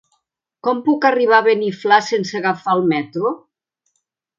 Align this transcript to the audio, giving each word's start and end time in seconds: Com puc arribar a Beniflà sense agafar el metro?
Com 0.67 0.79
puc 0.87 1.05
arribar 1.11 1.39
a 1.43 1.47
Beniflà 1.49 2.01
sense 2.09 2.41
agafar 2.43 2.79
el 2.79 2.85
metro? 2.97 3.39